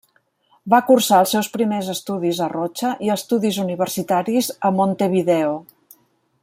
Va 0.73 0.77
cursar 0.87 1.19
els 1.23 1.33
seus 1.35 1.49
primers 1.57 1.91
estudis 1.95 2.41
a 2.47 2.47
Rocha, 2.55 2.93
i 3.09 3.13
estudis 3.17 3.63
universitaris 3.67 4.53
a 4.71 4.73
Montevideo. 4.81 5.55